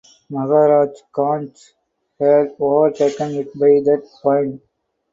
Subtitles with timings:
[0.31, 1.53] Maharajganj
[2.19, 4.59] had overtaken it by that point.